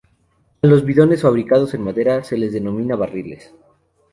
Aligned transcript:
A 0.63 0.65
los 0.65 0.83
bidones 0.83 1.21
fabricados 1.21 1.75
en 1.75 1.83
madera 1.83 2.23
se 2.23 2.35
les 2.35 2.53
denomina 2.53 2.95
barriles. 2.95 3.53